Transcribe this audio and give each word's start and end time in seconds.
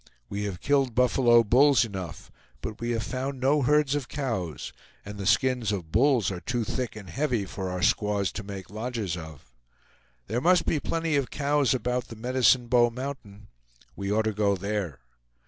We 0.29 0.45
have 0.45 0.61
killed 0.61 0.95
buffalo 0.95 1.43
bulls 1.43 1.85
enough, 1.85 2.31
but 2.61 2.81
we 2.81 2.89
have 2.89 3.03
found 3.03 3.39
no 3.39 3.61
herds 3.61 3.93
of 3.93 4.07
cows, 4.07 4.73
and 5.05 5.19
the 5.19 5.27
skins 5.27 5.71
of 5.71 5.91
bulls 5.91 6.31
are 6.31 6.39
too 6.41 6.63
thick 6.63 6.95
and 6.95 7.07
heavy 7.07 7.45
for 7.45 7.69
our 7.69 7.83
squaws 7.83 8.31
to 8.31 8.41
make 8.43 8.71
lodges 8.71 9.15
of. 9.15 9.53
There 10.25 10.41
must 10.41 10.65
be 10.65 10.79
plenty 10.79 11.17
of 11.17 11.29
cows 11.29 11.75
about 11.75 12.07
the 12.07 12.15
Medicine 12.15 12.65
Bow 12.65 12.89
Mountain. 12.89 13.49
We 13.95 14.11
ought 14.11 14.23
to 14.25 14.33
go 14.33 14.55
there. 14.55 15.01